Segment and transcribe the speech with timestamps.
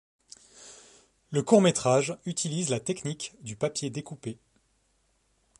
[1.29, 4.39] Le court métrage utilise la technique du papier découpé.